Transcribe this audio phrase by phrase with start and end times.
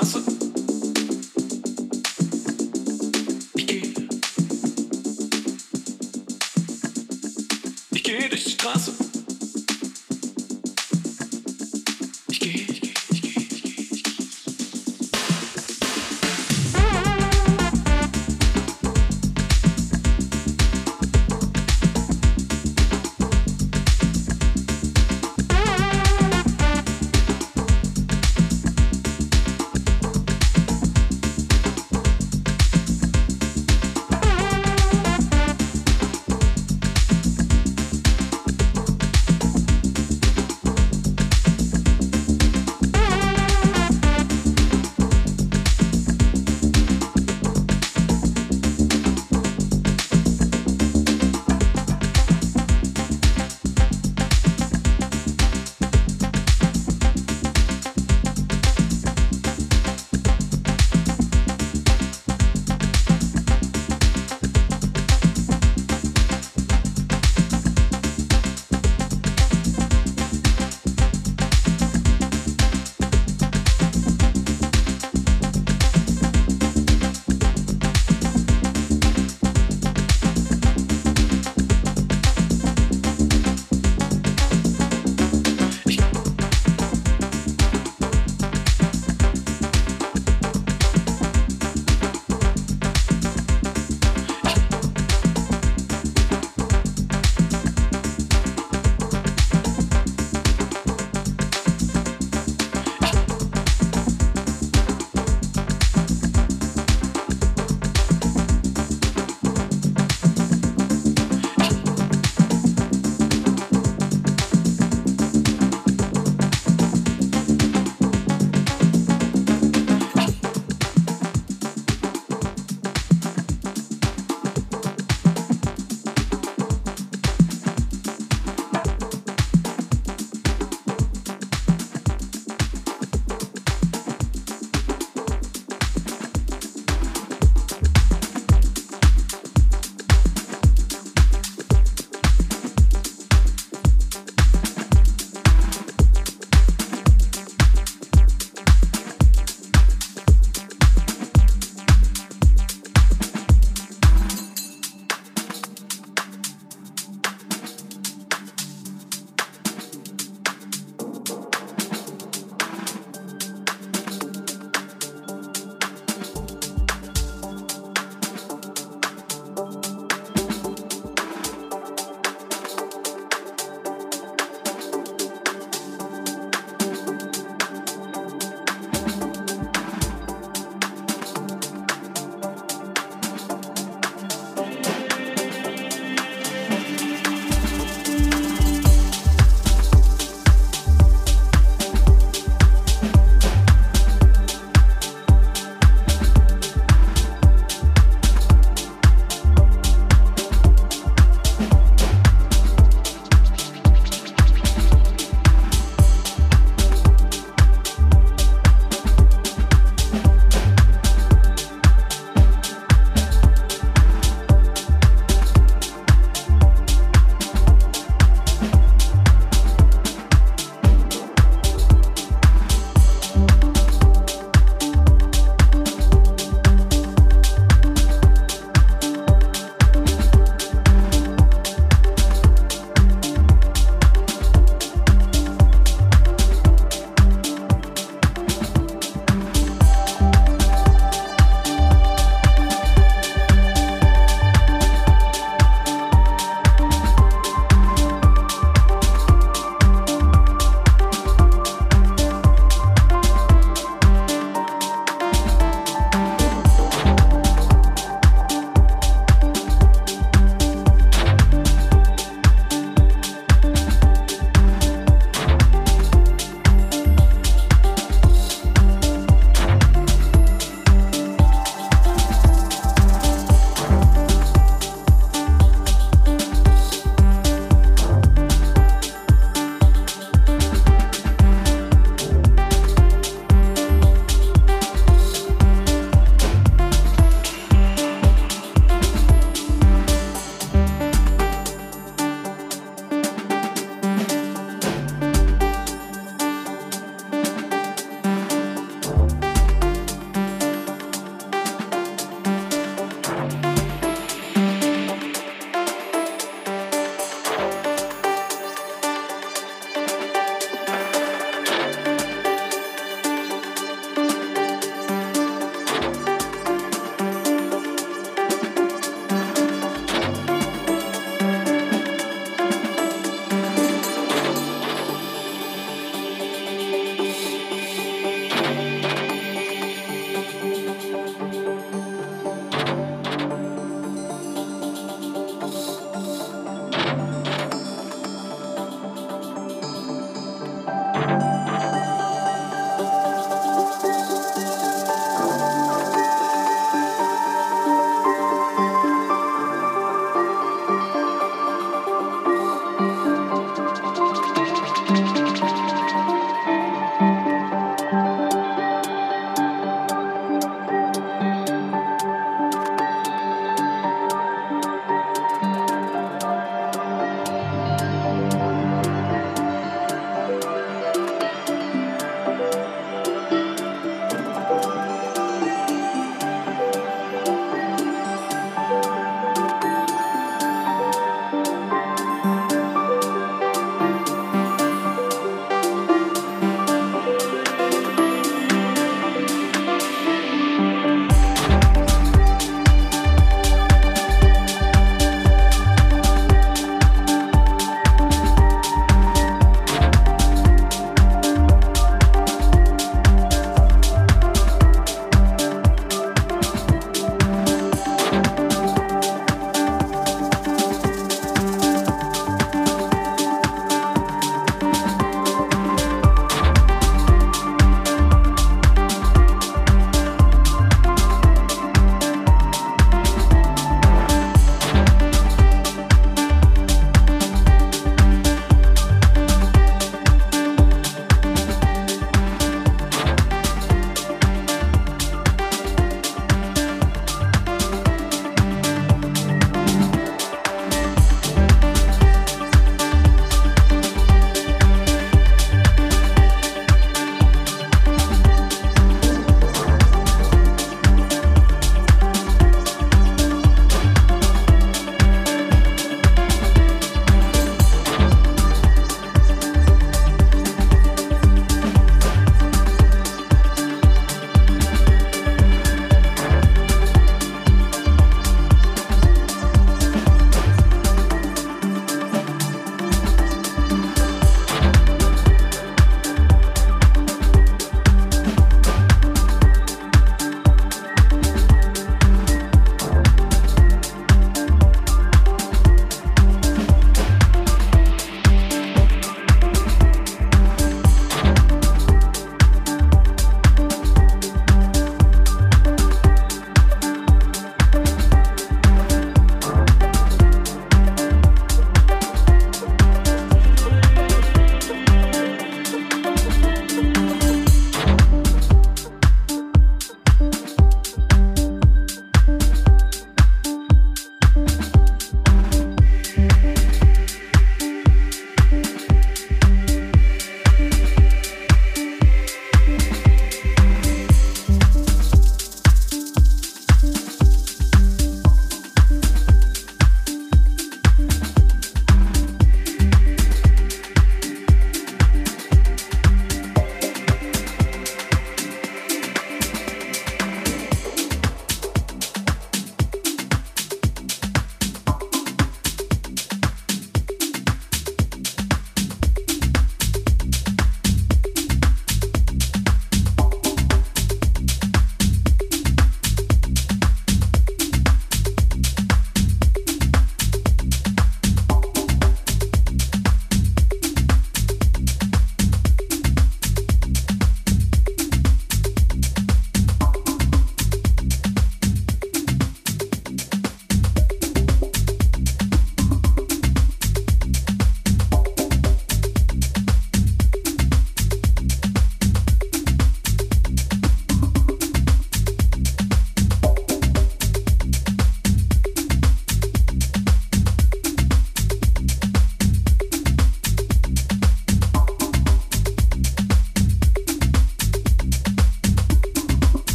[0.00, 0.23] durch